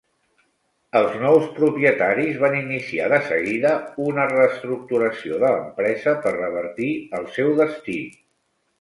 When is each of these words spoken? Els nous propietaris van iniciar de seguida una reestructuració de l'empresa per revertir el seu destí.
Els 0.99 1.17
nous 1.23 1.45
propietaris 1.57 2.39
van 2.45 2.57
iniciar 2.61 3.11
de 3.15 3.21
seguida 3.29 3.75
una 4.07 4.27
reestructuració 4.33 5.41
de 5.47 5.55
l'empresa 5.55 6.19
per 6.27 6.37
revertir 6.43 6.93
el 7.21 7.33
seu 7.41 7.59
destí. 7.65 8.05